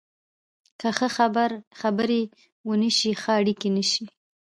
[0.79, 1.07] که ښه
[1.81, 2.21] خبرې
[2.67, 4.05] ونه شي، ښه اړیکې نشي